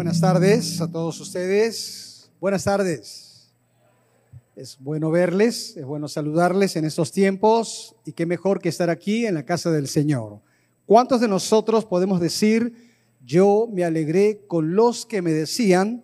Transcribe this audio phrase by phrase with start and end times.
[0.00, 2.30] buenas tardes a todos ustedes.
[2.40, 3.52] Buenas tardes.
[4.56, 9.26] Es bueno verles, es bueno saludarles en estos tiempos y qué mejor que estar aquí
[9.26, 10.40] en la casa del Señor.
[10.86, 12.96] ¿Cuántos de nosotros podemos decir,
[13.26, 16.02] yo me alegré con los que me decían,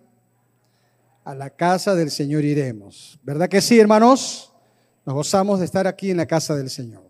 [1.23, 3.19] a la casa del Señor iremos?
[3.23, 4.53] ¿Verdad que sí, hermanos?
[5.07, 7.09] Nos gozamos de estar aquí en la casa del Señor.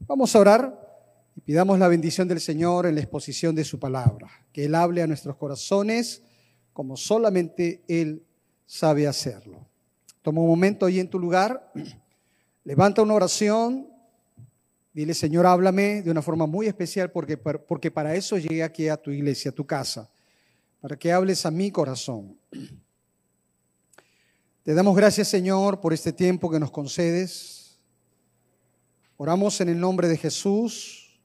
[0.00, 0.84] Vamos a orar
[1.36, 5.00] y pidamos la bendición del Señor en la exposición de su palabra, que Él hable
[5.00, 6.23] a nuestros corazones
[6.74, 8.22] como solamente Él
[8.66, 9.66] sabe hacerlo.
[10.20, 11.72] Toma un momento ahí en tu lugar,
[12.64, 13.88] levanta una oración,
[14.92, 18.96] dile Señor, háblame de una forma muy especial porque, porque para eso llegué aquí a
[18.96, 20.10] tu iglesia, a tu casa,
[20.80, 22.36] para que hables a mi corazón.
[24.64, 27.78] Te damos gracias Señor por este tiempo que nos concedes.
[29.16, 31.20] Oramos en el nombre de Jesús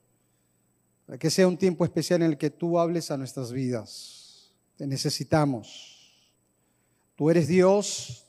[1.08, 4.19] para que sea un tiempo especial en el que tú hables a nuestras vidas.
[4.80, 6.24] Te necesitamos.
[7.18, 8.26] Tú eres Dios,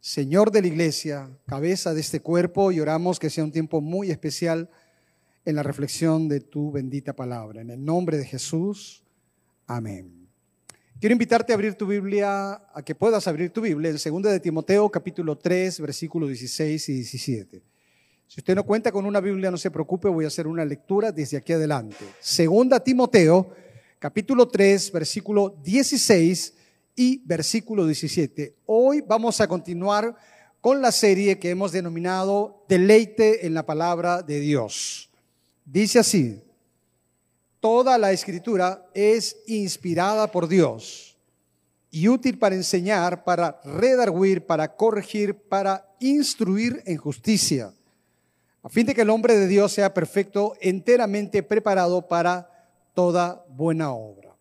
[0.00, 4.10] Señor de la iglesia, cabeza de este cuerpo, y oramos que sea un tiempo muy
[4.10, 4.70] especial
[5.44, 7.60] en la reflexión de tu bendita palabra.
[7.60, 9.04] En el nombre de Jesús,
[9.66, 10.26] amén.
[10.98, 14.40] Quiero invitarte a abrir tu Biblia, a que puedas abrir tu Biblia en 2 de
[14.40, 17.62] Timoteo capítulo 3, versículos 16 y 17.
[18.26, 21.12] Si usted no cuenta con una Biblia, no se preocupe, voy a hacer una lectura
[21.12, 22.02] desde aquí adelante.
[22.18, 23.52] Segunda Timoteo,
[23.98, 26.54] capítulo 3, versículo 16
[26.94, 28.54] y versículo 17.
[28.66, 30.14] Hoy vamos a continuar
[30.60, 35.10] con la serie que hemos denominado Deleite en la palabra de Dios.
[35.64, 36.42] Dice así,
[37.60, 41.16] toda la escritura es inspirada por Dios
[41.90, 47.72] y útil para enseñar, para redarguir, para corregir, para instruir en justicia
[48.66, 52.50] a fin de que el hombre de Dios sea perfecto, enteramente preparado para
[52.96, 54.34] toda buena obra.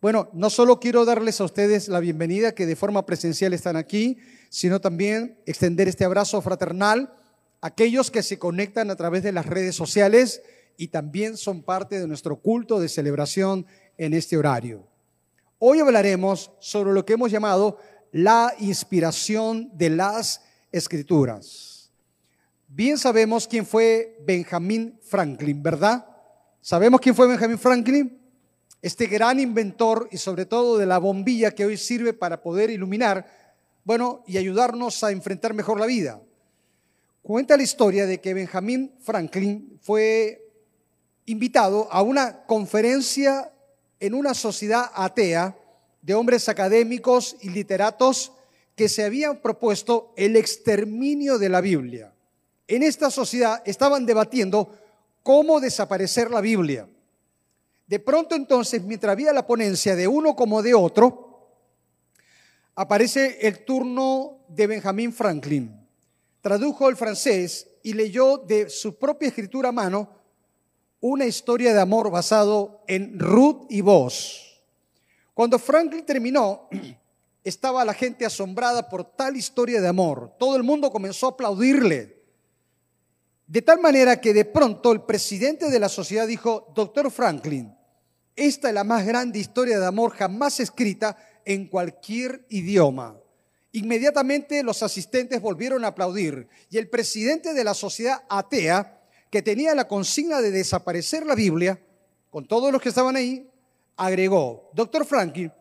[0.00, 4.18] Bueno, no solo quiero darles a ustedes la bienvenida que de forma presencial están aquí,
[4.50, 7.14] sino también extender este abrazo fraternal
[7.60, 10.42] a aquellos que se conectan a través de las redes sociales
[10.76, 13.66] y también son parte de nuestro culto de celebración
[13.96, 14.84] en este horario.
[15.60, 17.78] Hoy hablaremos sobre lo que hemos llamado
[18.10, 21.92] la inspiración de las escrituras.
[22.66, 26.11] Bien sabemos quién fue Benjamin Franklin, ¿verdad?
[26.64, 28.20] ¿Sabemos quién fue Benjamin Franklin?
[28.80, 33.26] Este gran inventor y sobre todo de la bombilla que hoy sirve para poder iluminar,
[33.82, 36.22] bueno, y ayudarnos a enfrentar mejor la vida.
[37.20, 40.52] Cuenta la historia de que Benjamin Franklin fue
[41.26, 43.52] invitado a una conferencia
[43.98, 45.56] en una sociedad atea
[46.00, 48.30] de hombres académicos y literatos
[48.76, 52.12] que se habían propuesto el exterminio de la Biblia
[52.74, 54.74] en esta sociedad estaban debatiendo
[55.22, 56.88] cómo desaparecer la Biblia.
[57.86, 61.50] De pronto entonces, mientras había la ponencia de uno como de otro,
[62.74, 65.78] aparece el turno de Benjamin Franklin.
[66.40, 70.08] Tradujo el francés y leyó de su propia escritura a mano
[71.00, 74.62] una historia de amor basado en Ruth y Vos.
[75.34, 76.68] Cuando Franklin terminó,
[77.44, 80.34] estaba la gente asombrada por tal historia de amor.
[80.38, 82.21] Todo el mundo comenzó a aplaudirle.
[83.52, 87.76] De tal manera que de pronto el presidente de la sociedad dijo, doctor Franklin,
[88.34, 93.14] esta es la más grande historia de amor jamás escrita en cualquier idioma.
[93.72, 99.74] Inmediatamente los asistentes volvieron a aplaudir y el presidente de la sociedad atea, que tenía
[99.74, 101.78] la consigna de desaparecer la Biblia,
[102.30, 103.50] con todos los que estaban ahí,
[103.98, 105.52] agregó, doctor Franklin,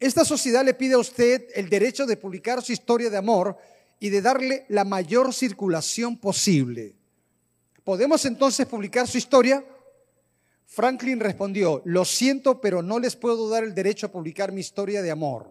[0.00, 3.56] esta sociedad le pide a usted el derecho de publicar su historia de amor
[4.00, 6.96] y de darle la mayor circulación posible.
[7.86, 9.64] ¿Podemos entonces publicar su historia?
[10.66, 15.02] Franklin respondió, lo siento, pero no les puedo dar el derecho a publicar mi historia
[15.02, 15.46] de amor.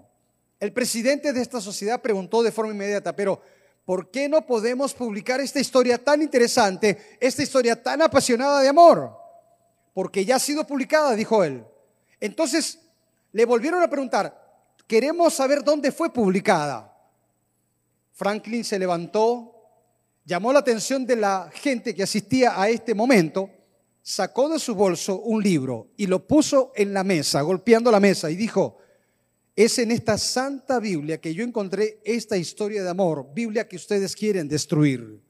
[0.60, 3.42] El presidente de esta sociedad preguntó de forma inmediata, pero
[3.86, 9.18] ¿por qué no podemos publicar esta historia tan interesante, esta historia tan apasionada de amor?
[9.94, 11.64] Porque ya ha sido publicada, dijo él.
[12.20, 12.80] Entonces
[13.32, 16.94] le volvieron a preguntar, queremos saber dónde fue publicada.
[18.12, 19.55] Franklin se levantó,
[20.26, 23.50] llamó la atención de la gente que asistía a este momento,
[24.02, 28.30] sacó de su bolso un libro y lo puso en la mesa, golpeando la mesa,
[28.30, 28.78] y dijo,
[29.56, 34.16] es en esta santa Biblia que yo encontré esta historia de amor, Biblia que ustedes
[34.16, 35.22] quieren destruir.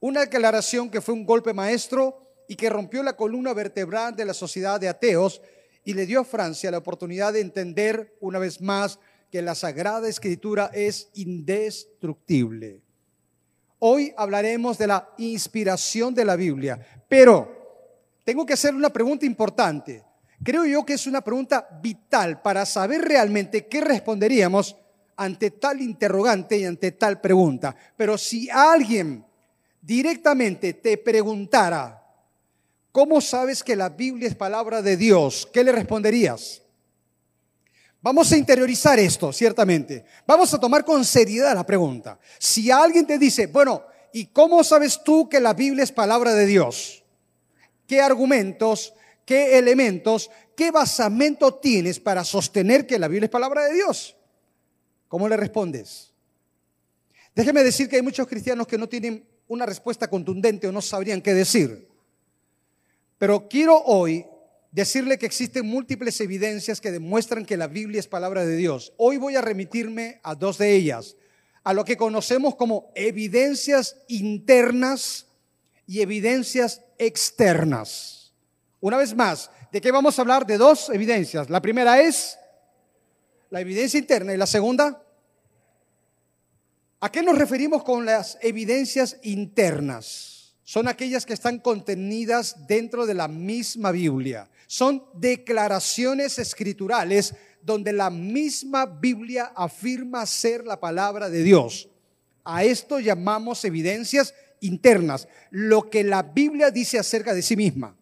[0.00, 4.34] Una declaración que fue un golpe maestro y que rompió la columna vertebral de la
[4.34, 5.40] sociedad de ateos
[5.84, 8.98] y le dio a Francia la oportunidad de entender una vez más
[9.30, 12.82] que la Sagrada Escritura es indestructible.
[13.80, 17.56] Hoy hablaremos de la inspiración de la Biblia, pero
[18.24, 20.04] tengo que hacer una pregunta importante.
[20.42, 24.76] Creo yo que es una pregunta vital para saber realmente qué responderíamos
[25.16, 27.74] ante tal interrogante y ante tal pregunta.
[27.96, 29.24] Pero si alguien
[29.80, 32.04] directamente te preguntara,
[32.90, 35.48] ¿cómo sabes que la Biblia es palabra de Dios?
[35.52, 36.62] ¿Qué le responderías?
[38.00, 40.04] Vamos a interiorizar esto, ciertamente.
[40.26, 42.18] Vamos a tomar con seriedad la pregunta.
[42.38, 46.46] Si alguien te dice, bueno, ¿y cómo sabes tú que la Biblia es palabra de
[46.46, 47.02] Dios?
[47.86, 53.74] ¿Qué argumentos, qué elementos, qué basamento tienes para sostener que la Biblia es palabra de
[53.74, 54.16] Dios?
[55.08, 56.12] ¿Cómo le respondes?
[57.34, 61.20] Déjeme decir que hay muchos cristianos que no tienen una respuesta contundente o no sabrían
[61.20, 61.88] qué decir.
[63.16, 64.24] Pero quiero hoy
[64.70, 68.92] decirle que existen múltiples evidencias que demuestran que la Biblia es palabra de Dios.
[68.96, 71.16] Hoy voy a remitirme a dos de ellas,
[71.64, 75.26] a lo que conocemos como evidencias internas
[75.86, 78.32] y evidencias externas.
[78.80, 80.46] Una vez más, ¿de qué vamos a hablar?
[80.46, 81.50] De dos evidencias.
[81.50, 82.38] La primera es
[83.50, 85.02] la evidencia interna y la segunda,
[87.00, 90.37] ¿a qué nos referimos con las evidencias internas?
[90.68, 94.50] Son aquellas que están contenidas dentro de la misma Biblia.
[94.66, 101.88] Son declaraciones escriturales donde la misma Biblia afirma ser la palabra de Dios.
[102.44, 107.96] A esto llamamos evidencias internas, lo que la Biblia dice acerca de sí misma.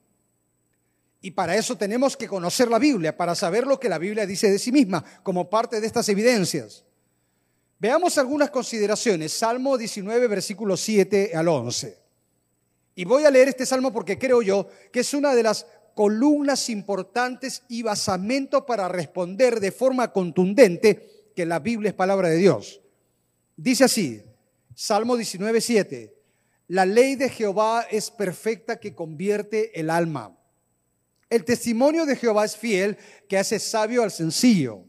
[1.21, 4.51] Y para eso tenemos que conocer la Biblia, para saber lo que la Biblia dice
[4.51, 6.85] de sí misma, como parte de estas evidencias.
[7.79, 9.33] Veamos algunas consideraciones.
[9.33, 12.06] Salmo 19, versículo 7 al 11.
[12.97, 16.69] Y voy a leer este salmo porque creo yo que es una de las columnas
[16.71, 22.81] importantes y basamento para responder de forma contundente que la Biblia es palabra de Dios.
[23.55, 24.23] Dice así,
[24.75, 26.15] Salmo 19, 7,
[26.69, 30.35] la ley de Jehová es perfecta que convierte el alma.
[31.29, 32.97] El testimonio de Jehová es fiel,
[33.29, 34.85] que hace sabio al sencillo.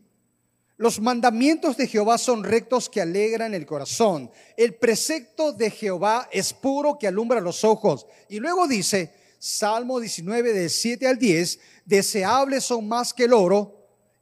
[0.77, 4.29] Los mandamientos de Jehová son rectos que alegran el corazón.
[4.55, 8.05] El precepto de Jehová es puro que alumbra los ojos.
[8.29, 13.73] Y luego dice, Salmo 19 de 7 al 10, deseables son más que el oro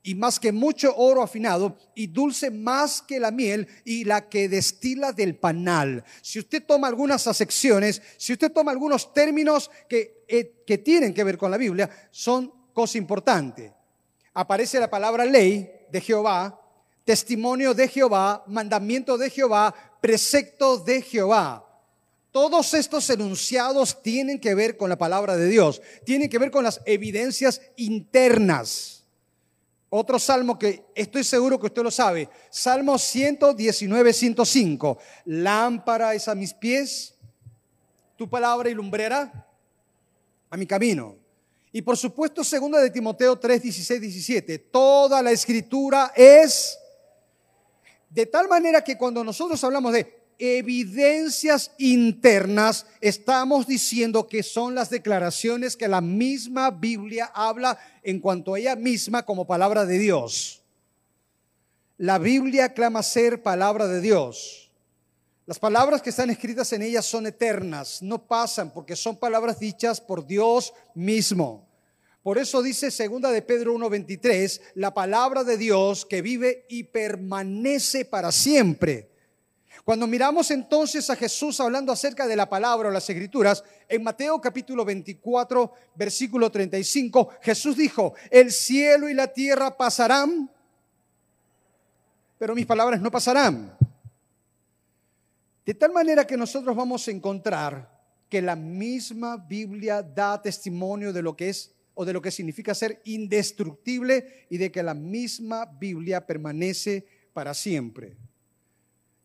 [0.02, 4.48] y más que mucho oro afinado, y dulce más que la miel y la que
[4.48, 6.06] destila del panal.
[6.22, 11.24] Si usted toma algunas acepciones, si usted toma algunos términos que, eh, que tienen que
[11.24, 13.74] ver con la Biblia, son cosa importante.
[14.36, 16.59] Aparece la palabra ley Jehová,
[17.03, 21.65] testimonio de Jehová, mandamiento de Jehová, precepto de Jehová.
[22.31, 26.63] Todos estos enunciados tienen que ver con la palabra de Dios, tienen que ver con
[26.63, 29.06] las evidencias internas.
[29.89, 32.27] Otro salmo que estoy seguro que usted lo sabe.
[32.50, 34.97] Salmo 119, 105.
[35.25, 37.15] Lámpara es a mis pies,
[38.18, 39.47] tu palabra y lumbrera
[40.50, 41.25] a mi camino.
[41.75, 44.60] Y por supuesto, segunda de Timoteo 3, 16, 17.
[44.60, 46.80] Toda la escritura es
[48.10, 54.89] de tal manera que cuando nosotros hablamos de evidencias internas, estamos diciendo que son las
[54.89, 60.63] declaraciones que la misma Biblia habla en cuanto a ella misma como palabra de Dios.
[61.98, 64.71] La Biblia clama ser palabra de Dios.
[65.45, 69.99] Las palabras que están escritas en ella son eternas, no pasan porque son palabras dichas
[69.99, 71.65] por Dios mismo.
[72.25, 78.03] Por eso dice segunda de Pedro 1:23, la palabra de Dios que vive y permanece
[78.03, 79.11] para siempre.
[79.83, 84.41] Cuando miramos entonces a Jesús hablando acerca de la palabra o las escrituras, en Mateo
[84.41, 90.49] capítulo 24, versículo 35, Jesús dijo, el cielo y la tierra pasarán,
[92.39, 93.77] pero mis palabras no pasarán.
[95.63, 97.87] De tal manera que nosotros vamos a encontrar
[98.27, 102.75] que la misma Biblia da testimonio de lo que es o de lo que significa
[102.75, 108.16] ser indestructible y de que la misma Biblia permanece para siempre.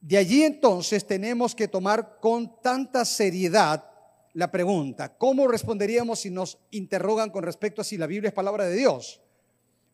[0.01, 3.85] De allí entonces tenemos que tomar con tanta seriedad
[4.33, 8.65] la pregunta, ¿cómo responderíamos si nos interrogan con respecto a si la Biblia es palabra
[8.65, 9.21] de Dios?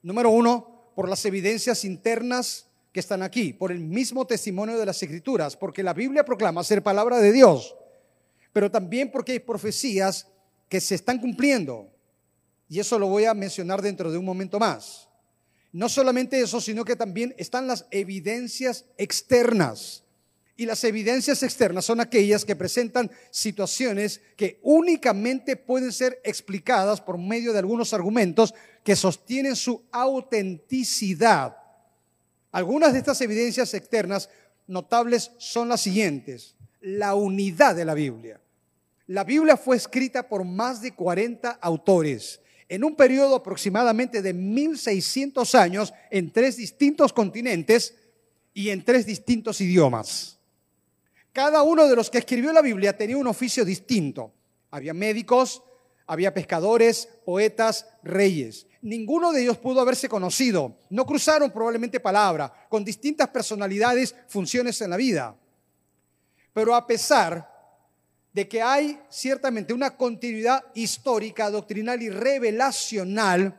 [0.03, 5.03] Número uno, por las evidencias internas que están aquí, por el mismo testimonio de las
[5.03, 7.75] escrituras, porque la Biblia proclama ser palabra de Dios,
[8.53, 10.29] pero también porque hay profecías
[10.69, 11.91] que se están cumpliendo.
[12.69, 15.09] Y eso lo voy a mencionar dentro de un momento más.
[15.73, 20.03] No solamente eso, sino que también están las evidencias externas.
[20.57, 27.19] Y las evidencias externas son aquellas que presentan situaciones que únicamente pueden ser explicadas por
[27.19, 31.59] medio de algunos argumentos que sostienen su autenticidad.
[32.53, 34.31] Algunas de estas evidencias externas
[34.67, 36.55] notables son las siguientes.
[36.81, 38.41] La unidad de la Biblia.
[39.09, 45.55] La Biblia fue escrita por más de 40 autores en un periodo aproximadamente de 1600
[45.55, 47.95] años en tres distintos continentes
[48.53, 50.39] y en tres distintos idiomas.
[51.33, 54.33] Cada uno de los que escribió la Biblia tenía un oficio distinto.
[54.71, 55.63] Había médicos,
[56.07, 58.67] había pescadores, poetas, reyes.
[58.81, 60.79] Ninguno de ellos pudo haberse conocido.
[60.91, 65.37] No cruzaron probablemente palabra, con distintas personalidades, funciones en la vida.
[66.53, 67.56] Pero a pesar
[68.37, 73.59] de que hay ciertamente una continuidad histórica, doctrinal y revelacional,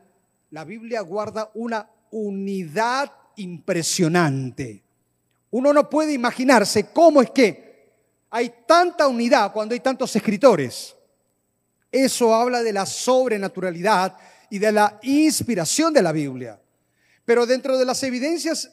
[0.51, 4.83] la Biblia guarda una unidad impresionante.
[5.49, 7.89] Uno no puede imaginarse cómo es que
[8.29, 10.95] hay tanta unidad cuando hay tantos escritores.
[11.91, 14.15] Eso habla de la sobrenaturalidad
[14.47, 16.61] y de la inspiración de la Biblia.
[17.25, 18.71] Pero dentro de las evidencias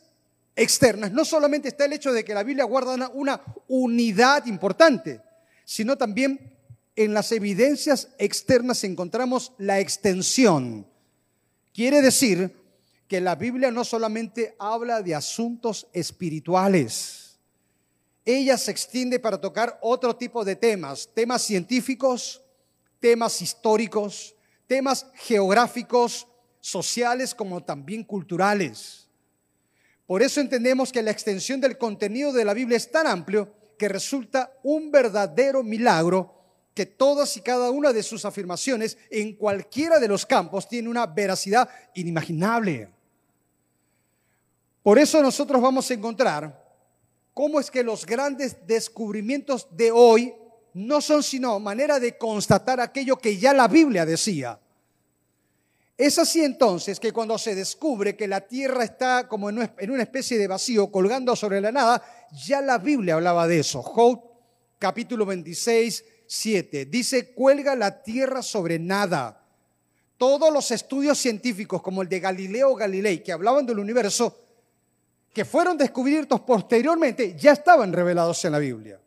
[0.54, 5.22] externas no solamente está el hecho de que la Biblia guarda una, unidad importante,
[5.64, 6.56] sino también
[6.96, 10.86] en las evidencias externas encontramos la extensión.
[11.72, 12.54] Quiere decir
[13.08, 17.38] que la Biblia no solamente habla de asuntos espirituales,
[18.24, 22.42] ella se extiende para tocar otro tipo de temas, temas científicos,
[22.98, 24.34] temas históricos,
[24.66, 26.26] temas geográficos,
[26.60, 29.06] sociales como también culturales.
[30.06, 33.88] Por eso entendemos que la extensión del contenido de la Biblia es tan amplio que
[33.88, 36.34] resulta un verdadero milagro
[36.74, 41.06] que todas y cada una de sus afirmaciones en cualquiera de los campos tiene una
[41.06, 42.88] veracidad inimaginable.
[44.82, 46.62] Por eso nosotros vamos a encontrar
[47.32, 50.34] cómo es que los grandes descubrimientos de hoy
[50.74, 54.58] no son sino manera de constatar aquello que ya la Biblia decía.
[55.96, 60.36] Es así entonces que cuando se descubre que la tierra está como en una especie
[60.36, 62.02] de vacío, colgando sobre la nada,
[62.34, 63.82] ya la Biblia hablaba de eso.
[63.82, 64.22] Job
[64.78, 66.86] capítulo 26, 7.
[66.86, 69.40] Dice, cuelga la tierra sobre nada.
[70.16, 74.40] Todos los estudios científicos, como el de Galileo Galilei, que hablaban del universo,
[75.32, 79.00] que fueron descubiertos posteriormente, ya estaban revelados en la Biblia.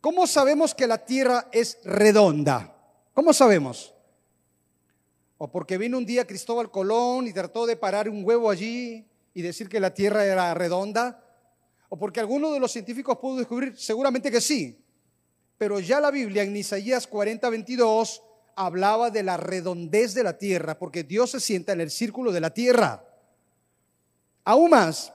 [0.00, 2.76] ¿Cómo sabemos que la tierra es redonda?
[3.12, 3.92] ¿Cómo sabemos?
[5.38, 9.42] O porque vino un día Cristóbal Colón y trató de parar un huevo allí y
[9.42, 11.24] decir que la tierra era redonda.
[11.88, 14.84] O porque alguno de los científicos pudo descubrir, seguramente que sí.
[15.56, 18.22] Pero ya la Biblia en Isaías 40, 22
[18.56, 22.40] hablaba de la redondez de la tierra, porque Dios se sienta en el círculo de
[22.40, 23.04] la tierra.
[24.44, 25.12] Aún más,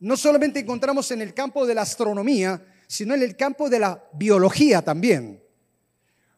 [0.00, 4.04] no solamente encontramos en el campo de la astronomía, sino en el campo de la
[4.12, 5.42] biología también.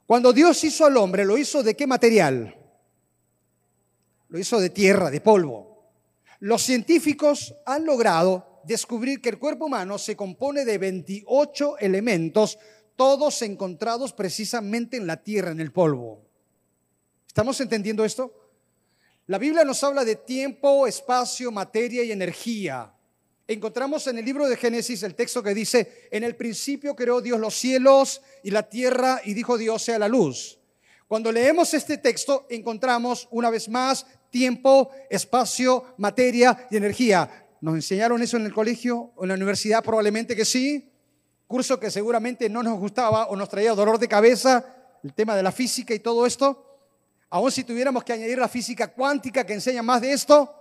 [0.07, 2.55] Cuando Dios hizo al hombre, ¿lo hizo de qué material?
[4.29, 5.91] Lo hizo de tierra, de polvo.
[6.41, 12.59] Los científicos han logrado descubrir que el cuerpo humano se compone de 28 elementos,
[12.97, 16.23] todos encontrados precisamente en la tierra, en el polvo.
[17.27, 18.33] ¿Estamos entendiendo esto?
[19.27, 22.95] La Biblia nos habla de tiempo, espacio, materia y energía.
[23.47, 27.39] Encontramos en el libro de Génesis el texto que dice, en el principio creó Dios
[27.39, 30.59] los cielos y la tierra y dijo Dios sea la luz.
[31.09, 37.44] Cuando leemos este texto encontramos una vez más tiempo, espacio, materia y energía.
[37.65, 39.83] ¿Nos enseñaron eso en el colegio o en la universidad?
[39.83, 40.93] Probablemente que sí.
[41.47, 44.63] Curso que seguramente no nos gustaba o nos traía dolor de cabeza,
[45.03, 46.63] el tema de la física y todo esto.
[47.31, 50.55] Aún si tuviéramos que añadir la física cuántica que enseña más de esto,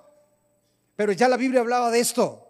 [0.95, 2.48] pero ya la Biblia hablaba de esto.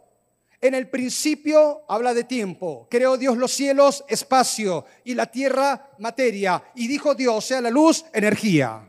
[0.61, 2.87] En el principio habla de tiempo.
[2.91, 6.63] Creó Dios los cielos, espacio, y la tierra, materia.
[6.75, 8.87] Y dijo Dios, sea la luz, energía.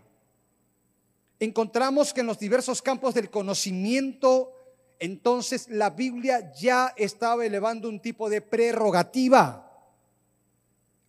[1.41, 4.54] Encontramos que en los diversos campos del conocimiento,
[5.05, 9.71] entonces la Biblia ya estaba elevando un tipo de prerrogativa.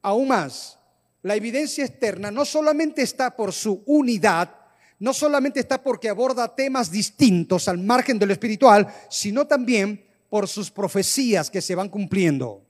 [0.01, 0.77] Aún más,
[1.21, 4.53] la evidencia externa no solamente está por su unidad,
[4.99, 10.49] no solamente está porque aborda temas distintos al margen de lo espiritual, sino también por
[10.49, 12.63] sus profecías que se van cumpliendo.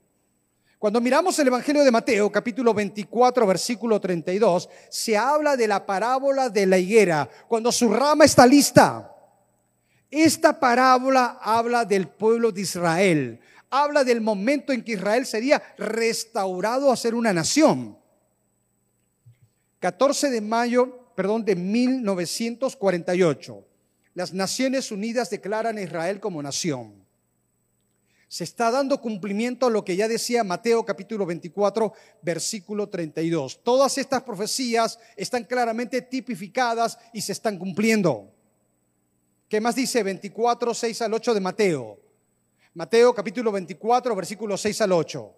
[0.78, 6.50] Cuando miramos el Evangelio de Mateo, capítulo 24, versículo 32, se habla de la parábola
[6.50, 9.15] de la higuera, cuando su rama está lista.
[10.12, 16.92] Esta parábola habla del pueblo de Israel, habla del momento en que Israel sería restaurado
[16.92, 17.98] a ser una nación.
[19.80, 23.66] 14 de mayo, perdón, de 1948.
[24.14, 27.06] Las Naciones Unidas declaran a Israel como nación
[28.36, 33.64] se está dando cumplimiento a lo que ya decía Mateo capítulo 24, versículo 32.
[33.64, 38.35] Todas estas profecías están claramente tipificadas y se están cumpliendo.
[39.56, 41.98] ¿Qué más dice 24, 6 al 8 de Mateo?
[42.74, 45.34] Mateo capítulo 24, versículo 6 al 8.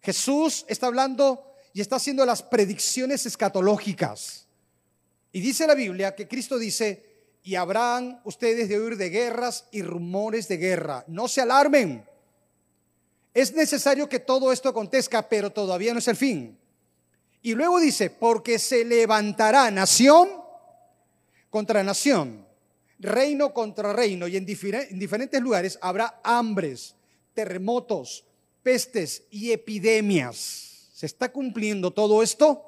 [0.00, 4.46] Jesús está hablando y está haciendo las predicciones escatológicas.
[5.30, 7.04] Y dice la Biblia que Cristo dice,
[7.42, 11.04] y habrán ustedes de oír de guerras y rumores de guerra.
[11.06, 12.02] No se alarmen.
[13.34, 16.58] Es necesario que todo esto acontezca, pero todavía no es el fin.
[17.42, 20.30] Y luego dice, porque se levantará nación
[21.50, 22.48] contra nación,
[23.00, 26.94] reino contra reino, y en, diferentes lugares habrá hambres,
[27.34, 28.24] terremotos,
[28.62, 30.90] pestes y epidemias.
[30.92, 32.66] ¿Se está cumpliendo todo esto?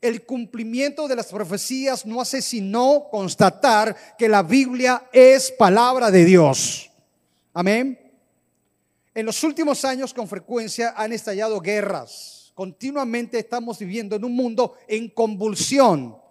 [0.00, 6.24] El cumplimiento de las profecías no hace sino constatar que la Biblia es palabra de
[6.24, 6.90] Dios.
[7.52, 7.98] Amén.
[9.14, 12.52] En los últimos años con frecuencia han estallado guerras.
[12.54, 16.23] Continuamente estamos viviendo en un mundo en convulsión.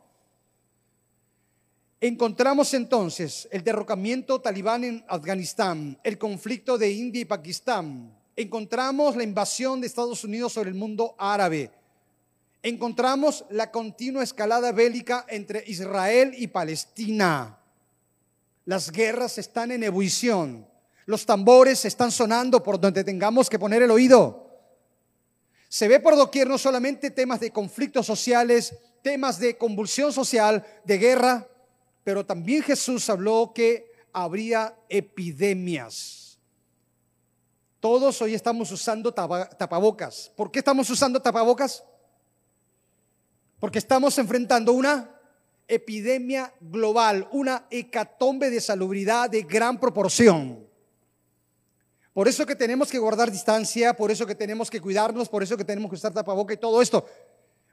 [2.05, 8.13] Encontramos entonces el derrocamiento talibán en Afganistán, el conflicto de India y Pakistán.
[8.35, 11.71] Encontramos la invasión de Estados Unidos sobre el mundo árabe.
[12.61, 17.57] Encontramos la continua escalada bélica entre Israel y Palestina.
[18.65, 20.67] Las guerras están en ebullición.
[21.05, 24.49] Los tambores están sonando por donde tengamos que poner el oído.
[25.69, 30.97] Se ve por doquier no solamente temas de conflictos sociales, temas de convulsión social, de
[30.97, 31.47] guerra,
[32.03, 36.37] pero también Jesús habló que habría epidemias.
[37.79, 40.31] Todos hoy estamos usando tapabocas.
[40.35, 41.83] ¿Por qué estamos usando tapabocas?
[43.59, 45.09] Porque estamos enfrentando una
[45.67, 50.67] epidemia global, una hecatombe de salubridad de gran proporción.
[52.13, 55.57] Por eso que tenemos que guardar distancia, por eso que tenemos que cuidarnos, por eso
[55.57, 57.05] que tenemos que usar tapaboca y todo esto.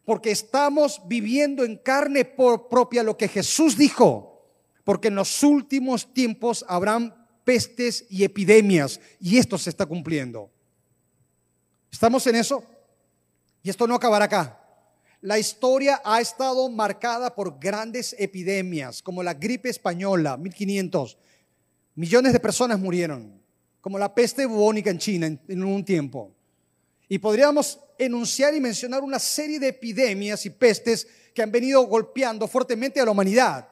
[0.04, 4.46] Porque estamos viviendo en carne propia lo que Jesús dijo.
[4.84, 7.14] Porque en los últimos tiempos habrán
[7.44, 10.50] pestes y epidemias y esto se está cumpliendo.
[11.90, 12.64] ¿Estamos en eso?
[13.62, 14.56] Y esto no acabará acá.
[15.20, 21.18] La historia ha estado marcada por grandes epidemias, como la gripe española, 1500.
[21.94, 23.40] Millones de personas murieron
[23.80, 26.34] como la peste bubónica en China en, un tiempo.
[27.10, 32.46] Y podríamos enunciar y mencionar una serie de epidemias y pestes que han venido golpeando
[32.46, 33.68] fuertemente a la humanidad.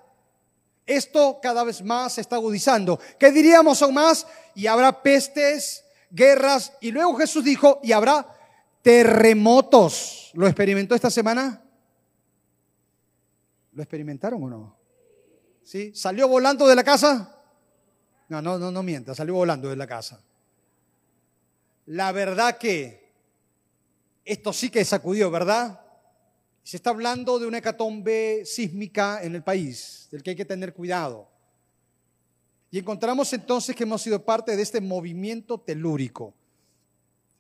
[0.85, 2.99] Esto cada vez más se está agudizando.
[3.17, 4.27] ¿Qué diríamos aún más?
[4.57, 8.27] Y habrá pestes, guerras, y luego Jesús dijo, y habrá
[8.83, 10.33] terremotos.
[10.35, 11.63] ¿Lo experimentó esta semana?
[13.71, 14.77] ¿Lo experimentaron o no?
[15.63, 15.93] ¿Sí?
[15.95, 17.37] ¿Salió volando de la casa?
[18.31, 20.21] No, no, no, no mienta, salió volando de la casa.
[21.87, 23.08] La verdad que
[24.29, 25.81] esto sí que sacudió, ¿verdad?
[26.63, 30.75] Se está hablando de una hecatombe sísmica en el país, del que hay que tener
[30.75, 31.29] cuidado.
[32.71, 36.35] Y encontramos entonces que hemos sido parte de este movimiento telúrico,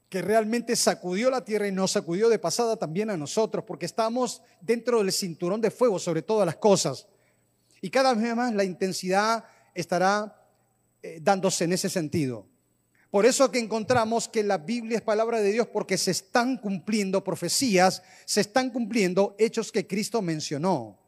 [0.09, 4.40] que realmente sacudió la tierra y nos sacudió de pasada también a nosotros, porque estamos
[4.62, 7.07] dentro del cinturón de fuego sobre todas las cosas.
[7.83, 10.42] Y cada vez más la intensidad estará
[11.03, 12.48] eh, dándose en ese sentido.
[13.11, 17.25] Por eso que encontramos que la Biblia es palabra de Dios porque se están cumpliendo
[17.25, 20.99] profecías, se están cumpliendo hechos que Cristo mencionó.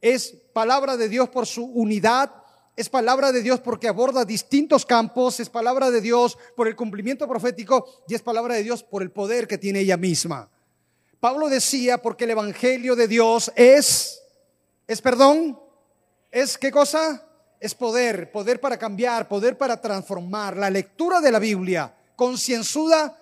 [0.00, 2.32] Es palabra de Dios por su unidad,
[2.74, 7.28] es palabra de Dios porque aborda distintos campos, es palabra de Dios por el cumplimiento
[7.28, 10.50] profético y es palabra de Dios por el poder que tiene ella misma.
[11.20, 14.20] Pablo decía porque el evangelio de Dios es
[14.86, 15.58] es perdón,
[16.30, 17.25] es qué cosa?
[17.60, 20.56] Es poder, poder para cambiar, poder para transformar.
[20.56, 23.16] La lectura de la Biblia concienzuda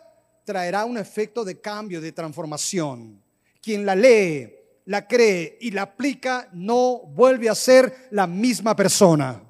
[0.44, 3.22] traerá un efecto de cambio, de transformación.
[3.60, 4.52] Quien la lee,
[4.86, 9.42] la cree y la aplica no vuelve a ser la misma persona.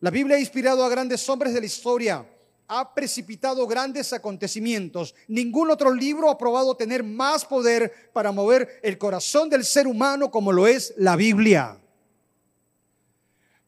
[0.00, 2.26] La Biblia ha inspirado a grandes hombres de la historia,
[2.68, 5.14] ha precipitado grandes acontecimientos.
[5.28, 10.30] Ningún otro libro ha probado tener más poder para mover el corazón del ser humano
[10.30, 11.78] como lo es la Biblia.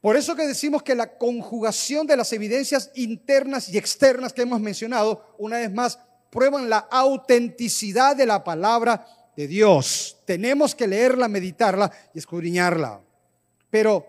[0.04, 4.60] Por eso que decimos que la conjugación de las evidencias internas y externas que hemos
[4.60, 10.18] mencionado, una vez más, prueban la autenticidad de la palabra de Dios.
[10.26, 13.00] Tenemos que leerla, meditarla y escudriñarla.
[13.70, 14.04] Pero,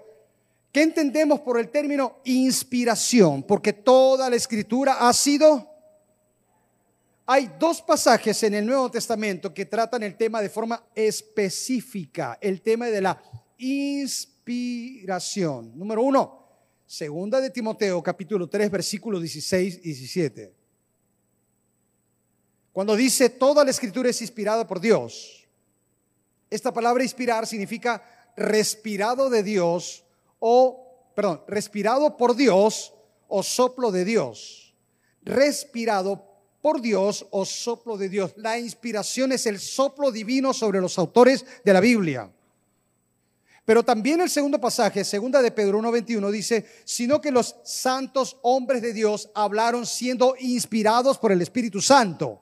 [0.73, 3.43] ¿qué entendemos por el término inspiración?
[3.43, 5.65] Porque toda la escritura ha sido...
[7.25, 12.61] Hay dos pasajes en el Nuevo Testamento que tratan el tema de forma específica, el
[12.61, 13.17] tema de la
[13.59, 15.71] inspiración inspiración.
[15.75, 16.39] Número uno,
[16.85, 20.53] segunda de Timoteo, capítulo 3, versículos 16 y 17.
[22.71, 25.47] Cuando dice toda la escritura es inspirada por Dios,
[26.49, 28.03] esta palabra inspirar significa
[28.37, 30.03] respirado de Dios
[30.39, 32.93] o, perdón, respirado por Dios
[33.27, 34.75] o soplo de Dios.
[35.23, 36.23] Respirado
[36.61, 38.33] por Dios o soplo de Dios.
[38.35, 42.29] La inspiración es el soplo divino sobre los autores de la Biblia.
[43.65, 48.83] Pero también el segundo pasaje, segunda de Pedro 1.21, dice, sino que los santos hombres
[48.83, 52.41] de Dios hablaron siendo inspirados por el Espíritu Santo.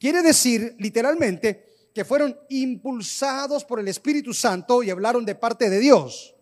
[0.00, 5.80] Quiere decir, literalmente, que fueron impulsados por el Espíritu Santo y hablaron de parte de
[5.80, 6.34] Dios.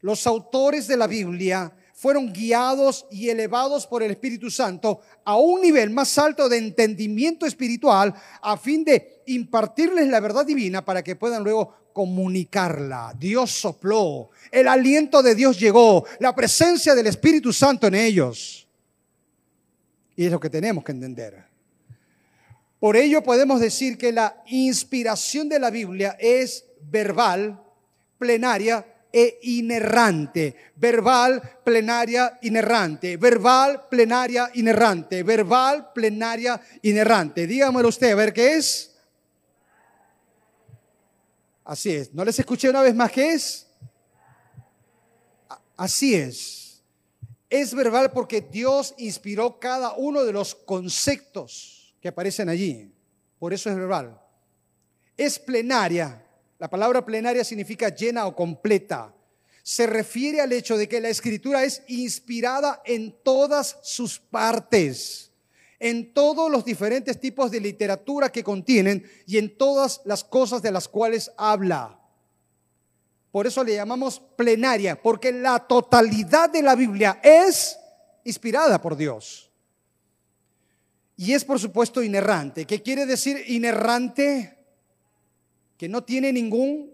[0.00, 5.60] Los autores de la Biblia fueron guiados y elevados por el Espíritu Santo a un
[5.60, 11.14] nivel más alto de entendimiento espiritual a fin de impartirles la verdad divina para que
[11.14, 13.14] puedan luego comunicarla.
[13.18, 18.66] Dios sopló, el aliento de Dios llegó, la presencia del Espíritu Santo en ellos.
[20.16, 21.44] Y es lo que tenemos que entender.
[22.78, 27.62] Por ello podemos decir que la inspiración de la Biblia es verbal,
[28.16, 30.72] plenaria e inerrante.
[30.76, 33.16] Verbal, plenaria, inerrante.
[33.16, 35.22] Verbal, plenaria, inerrante.
[35.22, 37.46] Verbal, plenaria, inerrante.
[37.46, 38.96] Dígamelo usted, a ver qué es.
[41.64, 42.12] Así es.
[42.14, 43.66] ¿No les escuché una vez más qué es?
[45.76, 46.82] Así es.
[47.48, 52.92] Es verbal porque Dios inspiró cada uno de los conceptos que aparecen allí.
[53.38, 54.20] Por eso es verbal.
[55.16, 56.24] Es plenaria
[56.60, 59.14] la palabra plenaria significa llena o completa.
[59.62, 65.32] Se refiere al hecho de que la escritura es inspirada en todas sus partes,
[65.78, 70.70] en todos los diferentes tipos de literatura que contienen y en todas las cosas de
[70.70, 71.98] las cuales habla.
[73.32, 77.78] Por eso le llamamos plenaria, porque la totalidad de la Biblia es
[78.24, 79.50] inspirada por Dios.
[81.16, 82.66] Y es por supuesto inerrante.
[82.66, 84.59] ¿Qué quiere decir inerrante?
[85.80, 86.92] Que no tiene ningún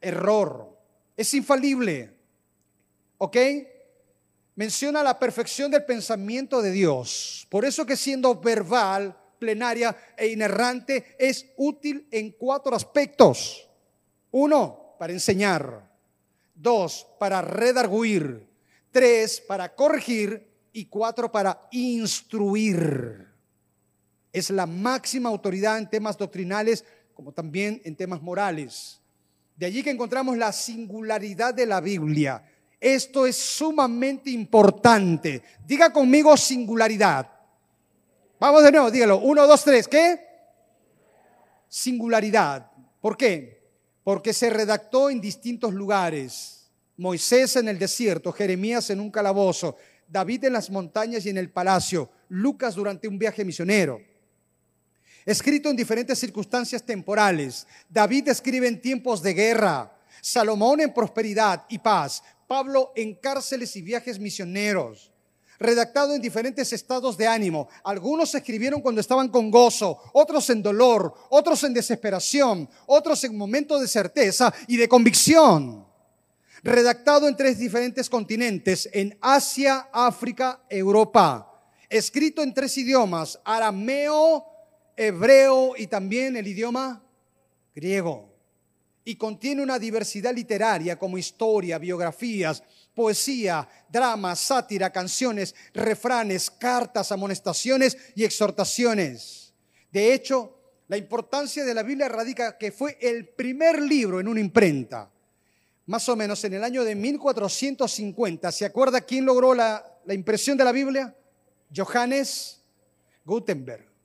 [0.00, 0.76] error,
[1.16, 2.12] es infalible.
[3.18, 3.36] ¿Ok?
[4.56, 7.46] Menciona la perfección del pensamiento de Dios.
[7.48, 13.70] Por eso que siendo verbal, plenaria e inerrante, es útil en cuatro aspectos.
[14.32, 15.88] Uno, para enseñar.
[16.52, 18.44] Dos, para redarguir.
[18.90, 20.50] Tres, para corregir.
[20.72, 23.24] Y cuatro, para instruir.
[24.32, 26.84] Es la máxima autoridad en temas doctrinales
[27.16, 29.00] como también en temas morales.
[29.56, 32.44] De allí que encontramos la singularidad de la Biblia.
[32.78, 35.42] Esto es sumamente importante.
[35.66, 37.26] Diga conmigo singularidad.
[38.38, 39.18] Vamos de nuevo, dígalo.
[39.20, 39.88] Uno, dos, tres.
[39.88, 40.20] ¿Qué?
[41.68, 42.70] Singularidad.
[43.00, 43.62] ¿Por qué?
[44.04, 46.70] Porque se redactó en distintos lugares.
[46.98, 49.76] Moisés en el desierto, Jeremías en un calabozo,
[50.06, 54.00] David en las montañas y en el palacio, Lucas durante un viaje misionero
[55.26, 57.66] escrito en diferentes circunstancias temporales.
[57.90, 63.82] David escribe en tiempos de guerra, Salomón en prosperidad y paz, Pablo en cárceles y
[63.82, 65.12] viajes misioneros
[65.58, 67.68] redactado en diferentes estados de ánimo.
[67.84, 73.80] Algunos escribieron cuando estaban con gozo, otros en dolor, otros en desesperación, otros en momentos
[73.80, 75.86] de certeza y de convicción.
[76.62, 81.52] Redactado en tres diferentes continentes, en Asia, África, Europa.
[81.88, 84.44] Escrito en tres idiomas, arameo,
[84.96, 87.02] hebreo y también el idioma
[87.74, 88.34] griego.
[89.04, 92.62] Y contiene una diversidad literaria como historia, biografías,
[92.94, 99.52] poesía, drama, sátira, canciones, refranes, cartas, amonestaciones y exhortaciones.
[99.92, 104.40] De hecho, la importancia de la Biblia radica que fue el primer libro en una
[104.40, 105.10] imprenta.
[105.86, 108.50] Más o menos en el año de 1450.
[108.50, 111.14] ¿Se acuerda quién logró la, la impresión de la Biblia?
[111.72, 112.60] Johannes
[113.24, 113.95] Gutenberg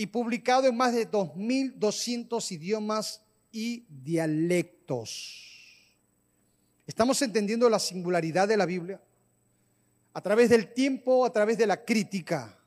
[0.00, 3.20] y publicado en más de 2.200 idiomas
[3.52, 5.44] y dialectos.
[6.86, 8.98] ¿Estamos entendiendo la singularidad de la Biblia?
[10.14, 12.58] A través del tiempo, a través de la crítica,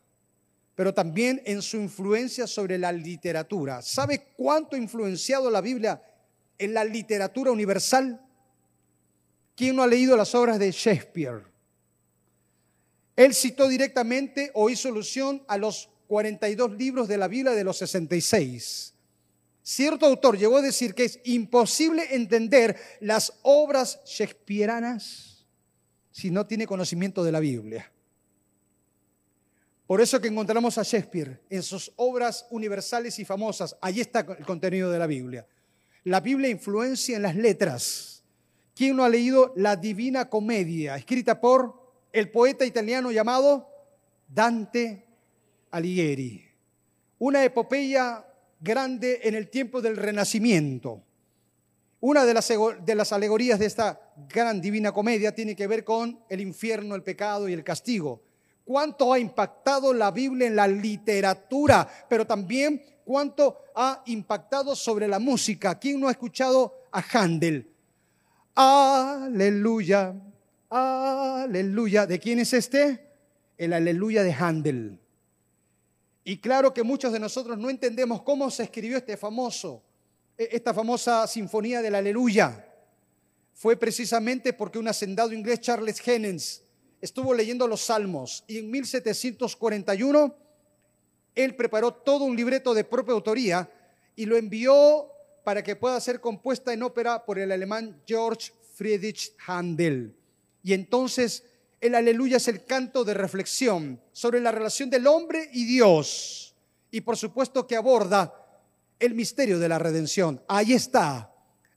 [0.75, 3.81] pero también en su influencia sobre la literatura.
[3.81, 6.03] ¿Sabe cuánto ha influenciado la Biblia
[6.59, 8.23] en la literatura universal?
[9.55, 11.41] ¿Quién no ha leído las obras de Shakespeare?
[13.15, 17.79] Él citó directamente o hizo alusión a los 42 libros de la Biblia de los
[17.79, 18.93] 66.
[19.63, 25.47] Cierto autor llegó a decir que es imposible entender las obras shakespearianas
[26.11, 27.91] si no tiene conocimiento de la Biblia.
[29.87, 33.75] Por eso que encontramos a Shakespeare en sus obras universales y famosas.
[33.81, 35.47] Allí está el contenido de la Biblia.
[36.03, 38.23] La Biblia influencia en las letras.
[38.75, 43.67] ¿Quién no ha leído La Divina Comedia, escrita por el poeta italiano llamado
[44.27, 45.02] Dante
[45.73, 46.45] Alighieri.
[47.17, 48.23] Una epopeya
[48.59, 51.03] grande en el tiempo del Renacimiento.
[51.99, 52.33] Una de
[52.95, 57.49] las, alegorías de esta gran divina comedia tiene que ver con el infierno, el pecado
[57.49, 58.21] y el castigo.
[58.63, 65.17] Cuánto ha impactado la Biblia en la literatura, pero también cuánto ha impactado sobre la
[65.17, 65.79] música.
[65.79, 67.71] ¿Quién no ha escuchado a Handel?
[68.53, 70.13] Aleluya,
[70.69, 72.05] aleluya.
[72.05, 73.09] ¿De quién es este?
[73.57, 75.02] El aleluya de Handel.
[76.23, 79.17] Y claro que muchos de nosotros no entendemos cómo se escribió este e,
[80.37, 82.67] esta famosa sinfonía del aleluya.
[83.53, 86.63] Fue precisamente porque un hacendado inglés, Charles Hennens,
[87.01, 90.35] estuvo leyendo los salmos y en 1741
[91.35, 93.69] él preparó todo un libreto de propia autoría
[94.15, 95.09] y lo envió
[95.43, 100.15] para que pueda ser compuesta en ópera por el alemán George Friedrich Handel.
[100.63, 101.43] Y entonces
[101.83, 106.55] el aleluya es el canto de reflexión sobre la relación del hombre y Dios.
[106.91, 108.33] Y por supuesto que aborda
[108.99, 110.41] el misterio de la redención.
[110.47, 111.29] Ahí está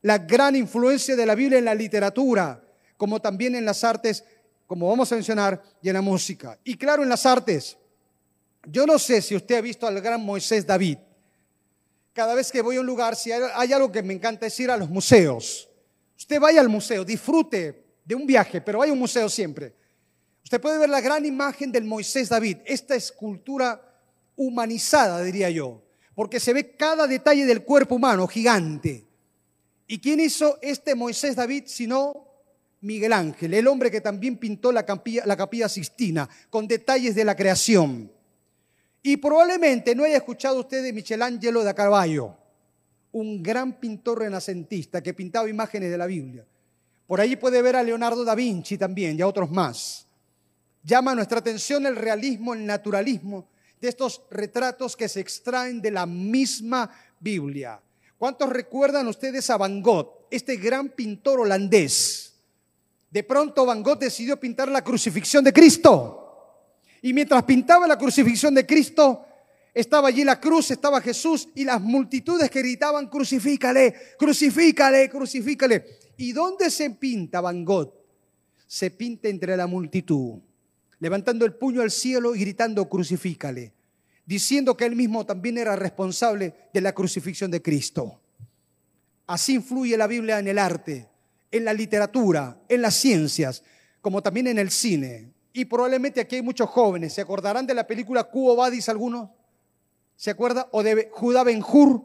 [0.02, 2.62] la gran influencia de la Biblia en la literatura,
[2.96, 4.24] como también en las artes,
[4.68, 6.56] como vamos a mencionar, y en la música.
[6.62, 7.76] Y claro, en las artes.
[8.64, 10.98] Yo no sé si usted ha visto al gran Moisés David.
[12.12, 14.70] Cada vez que voy a un lugar, si hay algo que me encanta es ir
[14.70, 15.68] a los museos.
[16.16, 19.74] Usted vaya al museo, disfrute de un viaje, pero a un museo siempre.
[20.46, 23.82] Usted puede ver la gran imagen del Moisés David, esta escultura
[24.36, 25.82] humanizada, diría yo,
[26.14, 29.04] porque se ve cada detalle del cuerpo humano gigante.
[29.88, 32.28] ¿Y quién hizo este Moisés David sino
[32.80, 35.36] Miguel Ángel, el hombre que también pintó la capilla, la
[36.48, 38.12] con detalles de la creación?
[39.02, 42.36] Y probablemente no haya escuchado usted de Michelangelo da Carvalho,
[43.10, 46.46] un gran pintor renacentista que pintaba imágenes de la Biblia.
[47.08, 50.05] Por ahí puede ver a Leonardo da Vinci también y a otros más
[50.86, 53.48] llama nuestra atención el realismo, el naturalismo
[53.80, 57.80] de estos retratos que se extraen de la misma Biblia.
[58.16, 62.34] ¿Cuántos recuerdan ustedes a Van Gogh, este gran pintor holandés?
[63.10, 66.22] De pronto Van Gogh decidió pintar la crucifixión de Cristo.
[67.02, 69.26] Y mientras pintaba la crucifixión de Cristo,
[69.74, 75.84] estaba allí la cruz, estaba Jesús y las multitudes que gritaban, crucifícale, crucifícale, crucifícale.
[76.16, 77.92] ¿Y dónde se pinta Van Gogh?
[78.66, 80.40] Se pinta entre la multitud
[80.98, 83.72] levantando el puño al cielo y gritando, crucifícale,
[84.24, 88.20] diciendo que él mismo también era responsable de la crucifixión de Cristo.
[89.26, 91.08] Así influye la Biblia en el arte,
[91.50, 93.62] en la literatura, en las ciencias,
[94.00, 95.32] como también en el cine.
[95.52, 97.14] Y probablemente aquí hay muchos jóvenes.
[97.14, 99.30] ¿Se acordarán de la película Cubo Badis algunos?
[100.14, 100.68] ¿Se acuerda?
[100.72, 102.02] O de Judá Ben Hur.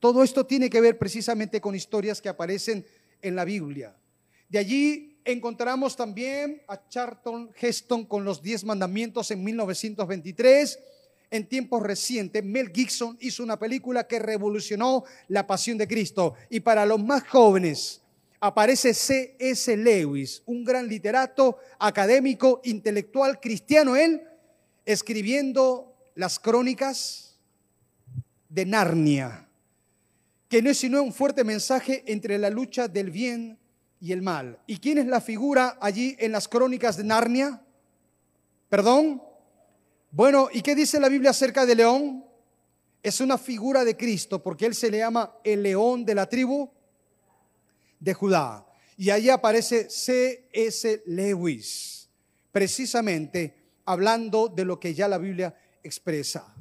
[0.00, 2.84] Todo esto tiene que ver precisamente con historias que aparecen
[3.20, 3.94] en la Biblia.
[4.48, 10.78] De allí encontramos también a Charlton Heston con los Diez Mandamientos en 1923.
[11.30, 16.34] En tiempos recientes, Mel Gibson hizo una película que revolucionó la pasión de Cristo.
[16.50, 18.02] Y para los más jóvenes,
[18.38, 19.76] aparece C.S.
[19.76, 24.22] Lewis, un gran literato, académico, intelectual, cristiano, él,
[24.84, 27.38] escribiendo las crónicas
[28.48, 29.48] de Narnia,
[30.48, 33.58] que no es sino un fuerte mensaje entre la lucha del bien
[34.02, 34.58] y el mal.
[34.66, 37.62] ¿Y quién es la figura allí en las crónicas de Narnia?
[38.68, 39.22] ¿Perdón?
[40.10, 42.24] Bueno, ¿y qué dice la Biblia acerca de león?
[43.00, 46.68] Es una figura de Cristo porque él se le llama el león de la tribu
[48.00, 48.66] de Judá.
[48.96, 51.04] Y allí aparece C.S.
[51.06, 52.08] Lewis,
[52.50, 56.52] precisamente hablando de lo que ya la Biblia expresa.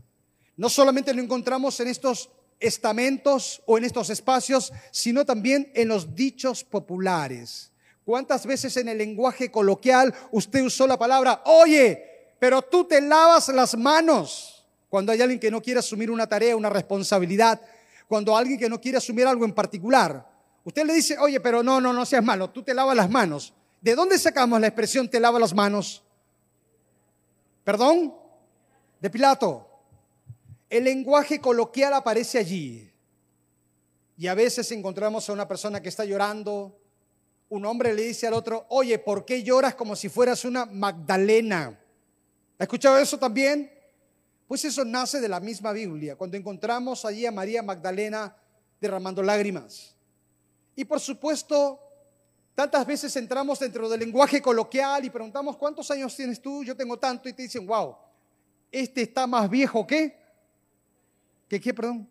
[0.58, 2.30] No solamente lo encontramos en estos
[2.62, 7.72] estamentos o en estos espacios, sino también en los dichos populares.
[8.06, 13.50] ¿Cuántas veces en el lenguaje coloquial usted usó la palabra, oye, pero tú te lavas
[13.50, 14.66] las manos?
[14.90, 17.62] Cuando hay alguien que no quiere asumir una tarea, una responsabilidad,
[18.08, 20.28] cuando alguien que no quiere asumir algo en particular,
[20.64, 23.54] usted le dice, oye, pero no, no, no seas malo, tú te lavas las manos.
[23.82, 26.04] ¿De dónde sacamos la expresión te lava las manos?
[27.64, 28.14] ¿Perdón?
[29.00, 29.68] De Pilato.
[30.72, 32.90] El lenguaje coloquial aparece allí.
[34.16, 36.80] Y a veces encontramos a una persona que está llorando.
[37.50, 41.78] Un hombre le dice al otro, oye, ¿por qué lloras como si fueras una Magdalena?
[42.58, 43.70] ¿Ha escuchado eso también?
[44.48, 48.34] Pues eso nace de la misma Biblia, cuando encontramos allí a María Magdalena
[48.80, 49.94] derramando lágrimas.
[50.74, 51.82] Y por supuesto,
[52.56, 56.64] tantas veces entramos dentro del lenguaje coloquial y preguntamos, ¿cuántos años tienes tú?
[56.64, 57.94] Yo tengo tanto y te dicen, wow,
[58.72, 60.21] este está más viejo que
[61.52, 62.08] que qué, perdón,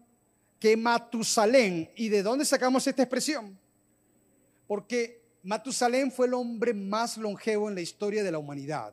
[0.59, 1.91] que Matusalén.
[1.97, 3.59] ¿Y de dónde sacamos esta expresión?
[4.67, 8.93] Porque Matusalén fue el hombre más longevo en la historia de la humanidad.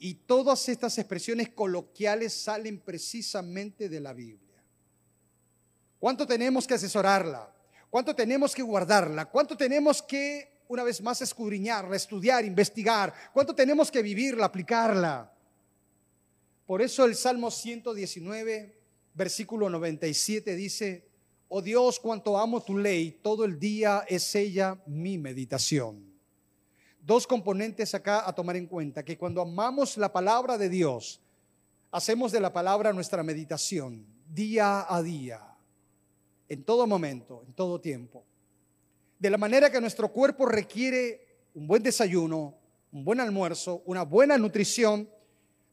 [0.00, 4.60] Y todas estas expresiones coloquiales salen precisamente de la Biblia.
[6.00, 7.54] ¿Cuánto tenemos que asesorarla?
[7.88, 9.26] ¿Cuánto tenemos que guardarla?
[9.26, 13.14] ¿Cuánto tenemos que, una vez más, escudriñarla, estudiar, investigar?
[13.32, 15.31] ¿Cuánto tenemos que vivirla, aplicarla?
[16.72, 18.80] Por eso el Salmo 119,
[19.12, 21.06] versículo 97 dice,
[21.48, 26.02] Oh Dios, cuanto amo tu ley, todo el día es ella mi meditación.
[26.98, 31.20] Dos componentes acá a tomar en cuenta, que cuando amamos la palabra de Dios,
[31.90, 35.42] hacemos de la palabra nuestra meditación día a día,
[36.48, 38.24] en todo momento, en todo tiempo.
[39.18, 42.56] De la manera que nuestro cuerpo requiere un buen desayuno,
[42.92, 45.06] un buen almuerzo, una buena nutrición,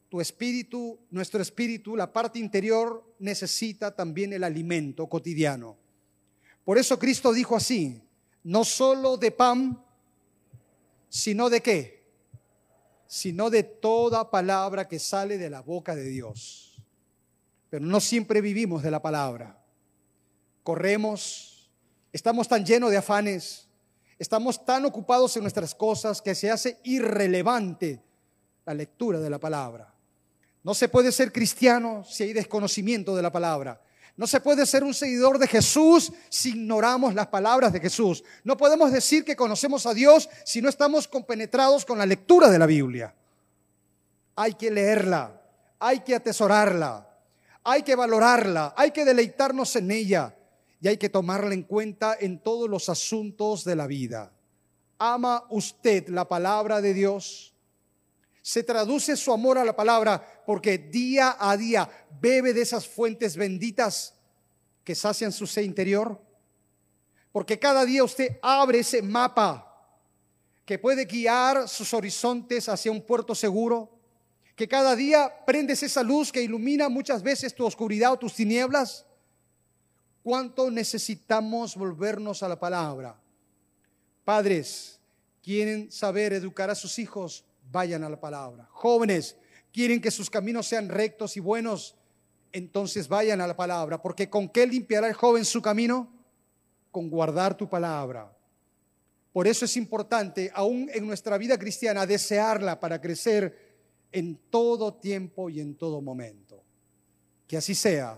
[0.09, 5.77] tu espíritu, nuestro espíritu, la parte interior necesita también el alimento cotidiano.
[6.65, 8.01] Por eso Cristo dijo así,
[8.43, 9.83] no solo de pan,
[11.09, 12.03] sino de qué?
[13.07, 16.81] Sino de toda palabra que sale de la boca de Dios.
[17.69, 19.63] Pero no siempre vivimos de la palabra.
[20.63, 21.71] Corremos,
[22.11, 23.67] estamos tan llenos de afanes,
[24.17, 28.03] estamos tan ocupados en nuestras cosas que se hace irrelevante
[28.65, 29.93] la lectura de la palabra.
[30.63, 33.81] No se puede ser cristiano si hay desconocimiento de la palabra.
[34.17, 38.21] No se puede ser un seguidor de Jesús si ignoramos las palabras de Jesús.
[38.43, 42.59] No podemos decir que conocemos a Dios si no estamos compenetrados con la lectura de
[42.59, 43.15] la Biblia.
[44.35, 45.41] Hay que leerla,
[45.79, 47.07] hay que atesorarla,
[47.63, 50.35] hay que valorarla, hay que deleitarnos en ella
[50.81, 54.33] y hay que tomarla en cuenta en todos los asuntos de la vida.
[54.97, 57.48] ¿Ama usted la palabra de Dios?
[58.49, 61.87] Se traduce su amor a la palabra porque día a día
[62.19, 64.15] bebe de esas fuentes benditas
[64.83, 66.19] que sacian su ser interior.
[67.31, 69.87] Porque cada día usted abre ese mapa
[70.65, 73.99] que puede guiar sus horizontes hacia un puerto seguro.
[74.55, 79.05] Que cada día prendes esa luz que ilumina muchas veces tu oscuridad o tus tinieblas.
[80.23, 83.15] ¿Cuánto necesitamos volvernos a la palabra?
[84.25, 84.99] Padres,
[85.43, 88.67] quieren saber educar a sus hijos vayan a la palabra.
[88.71, 89.37] Jóvenes,
[89.71, 91.95] quieren que sus caminos sean rectos y buenos,
[92.51, 96.11] entonces vayan a la palabra, porque ¿con qué limpiará el joven su camino?
[96.91, 98.35] Con guardar tu palabra.
[99.31, 103.69] Por eso es importante, aún en nuestra vida cristiana, desearla para crecer
[104.11, 106.63] en todo tiempo y en todo momento.
[107.47, 108.17] Que así sea,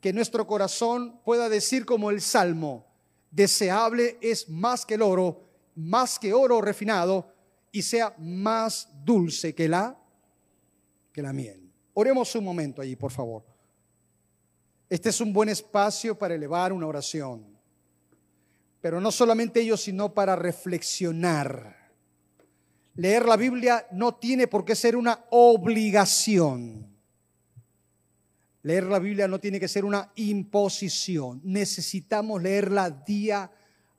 [0.00, 2.86] que nuestro corazón pueda decir como el Salmo,
[3.30, 7.29] deseable es más que el oro, más que oro refinado,
[7.72, 9.96] y sea más dulce que la,
[11.12, 11.70] que la miel.
[11.94, 13.44] Oremos un momento allí, por favor.
[14.88, 17.46] Este es un buen espacio para elevar una oración.
[18.80, 21.76] Pero no solamente ello, sino para reflexionar.
[22.96, 26.88] Leer la Biblia no tiene por qué ser una obligación.
[28.62, 31.40] Leer la Biblia no tiene que ser una imposición.
[31.44, 33.50] Necesitamos leerla día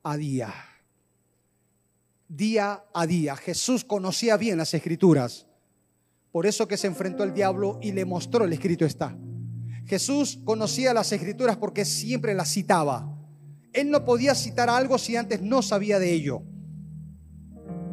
[0.03, 0.70] a día
[2.35, 3.35] día a día.
[3.35, 5.47] Jesús conocía bien las escrituras.
[6.31, 9.17] Por eso que se enfrentó al diablo y le mostró el escrito está.
[9.85, 13.17] Jesús conocía las escrituras porque siempre las citaba.
[13.73, 16.43] Él no podía citar algo si antes no sabía de ello.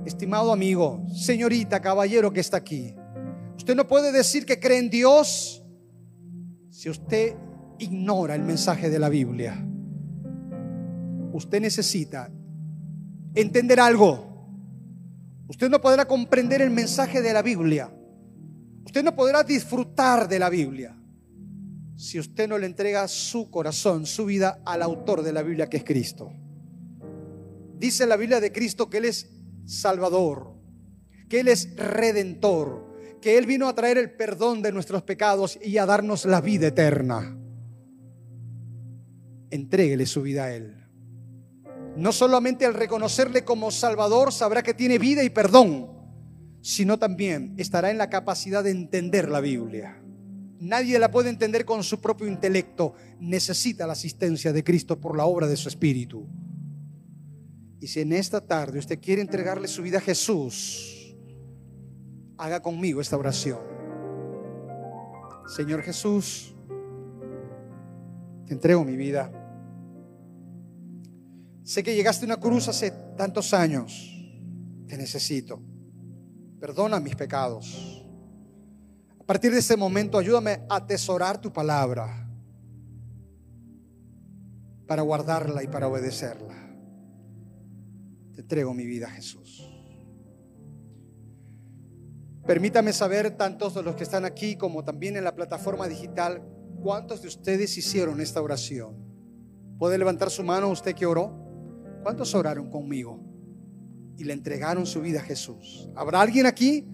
[0.04, 2.94] Estimado amigo, señorita, caballero que está aquí,
[3.56, 5.62] usted no puede decir que cree en Dios
[6.70, 7.34] si usted
[7.78, 9.64] ignora el mensaje de la Biblia.
[11.32, 12.30] Usted necesita
[13.34, 14.27] entender algo.
[15.48, 17.90] Usted no podrá comprender el mensaje de la Biblia.
[18.84, 20.94] Usted no podrá disfrutar de la Biblia
[21.98, 25.78] si usted no le entrega su corazón, su vida al autor de la Biblia que
[25.78, 26.32] es Cristo.
[27.76, 29.28] Dice la Biblia de Cristo que Él es
[29.66, 30.54] Salvador,
[31.28, 35.78] que Él es Redentor, que Él vino a traer el perdón de nuestros pecados y
[35.78, 37.36] a darnos la vida eterna.
[39.50, 40.87] Entréguele su vida a Él.
[41.98, 45.90] No solamente al reconocerle como Salvador sabrá que tiene vida y perdón,
[46.60, 50.00] sino también estará en la capacidad de entender la Biblia.
[50.60, 52.94] Nadie la puede entender con su propio intelecto.
[53.18, 56.24] Necesita la asistencia de Cristo por la obra de su Espíritu.
[57.80, 61.16] Y si en esta tarde usted quiere entregarle su vida a Jesús,
[62.36, 63.58] haga conmigo esta oración.
[65.48, 66.54] Señor Jesús,
[68.46, 69.37] te entrego mi vida.
[71.68, 74.10] Sé que llegaste a una cruz hace tantos años.
[74.86, 75.60] Te necesito.
[76.58, 78.06] Perdona mis pecados.
[79.20, 82.26] A partir de ese momento, ayúdame a atesorar tu palabra
[84.86, 86.54] para guardarla y para obedecerla.
[88.32, 89.70] Te entrego mi vida, Jesús.
[92.46, 96.42] Permítame saber, tantos de los que están aquí como también en la plataforma digital,
[96.82, 98.96] cuántos de ustedes hicieron esta oración.
[99.78, 101.47] ¿Puede levantar su mano usted que oró?
[102.02, 103.20] ¿Cuántos oraron conmigo
[104.16, 105.88] y le entregaron su vida a Jesús?
[105.94, 106.86] ¿Habrá alguien aquí?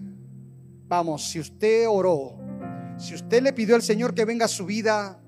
[0.87, 2.37] Vamos, si usted oró,
[2.97, 5.21] si usted le pidió al Señor que venga a su vida,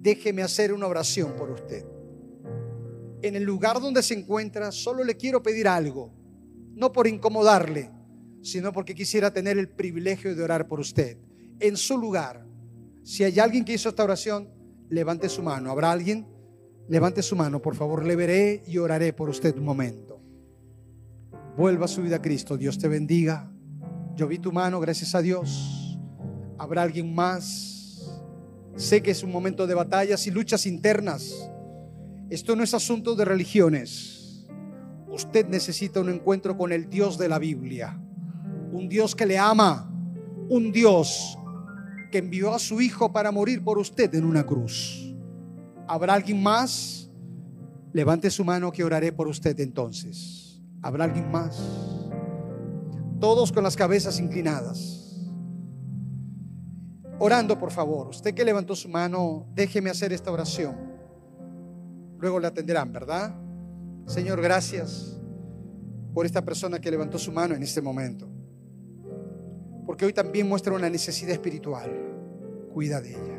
[0.00, 1.84] déjeme hacer una oración por usted.
[3.22, 6.12] en el lugar donde se encuentra, solo le quiero pedir algo,
[6.74, 7.90] no por incomodarle,
[8.42, 11.16] sino porque quisiera tener el privilegio de orar por usted.
[11.58, 12.46] En su lugar,
[13.02, 14.50] si hay alguien que hizo esta oración,
[14.90, 15.70] levante su mano.
[15.70, 16.26] ¿Habrá alguien?
[16.88, 18.04] Levante su mano, por favor.
[18.04, 20.20] Le veré y oraré por usted un momento.
[21.56, 22.56] Vuelva su vida a Cristo.
[22.56, 23.50] Dios te bendiga.
[24.16, 25.98] Yo vi tu mano, gracias a Dios.
[26.58, 28.12] ¿Habrá alguien más?
[28.76, 31.50] Sé que es un momento de batallas y luchas internas.
[32.28, 34.46] Esto no es asunto de religiones.
[35.08, 38.00] Usted necesita un encuentro con el Dios de la Biblia.
[38.72, 39.90] Un Dios que le ama.
[40.48, 41.38] Un Dios
[42.10, 45.03] que envió a su Hijo para morir por usted en una cruz.
[45.86, 47.10] ¿Habrá alguien más?
[47.92, 50.60] Levante su mano que oraré por usted entonces.
[50.82, 51.60] ¿Habrá alguien más?
[53.20, 55.20] Todos con las cabezas inclinadas.
[57.18, 58.08] Orando, por favor.
[58.08, 60.74] Usted que levantó su mano, déjeme hacer esta oración.
[62.18, 63.34] Luego le atenderán, ¿verdad?
[64.06, 65.20] Señor, gracias
[66.12, 68.28] por esta persona que levantó su mano en este momento.
[69.86, 71.90] Porque hoy también muestra una necesidad espiritual.
[72.72, 73.33] Cuida de ella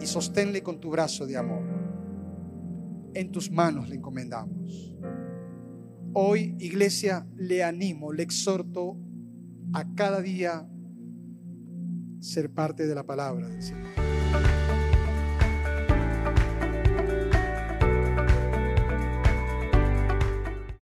[0.00, 1.62] y sosténle con tu brazo de amor.
[3.14, 4.96] En tus manos le encomendamos.
[6.14, 8.98] Hoy, iglesia, le animo, le exhorto
[9.72, 10.68] a cada día
[12.20, 14.11] ser parte de la palabra del Señor.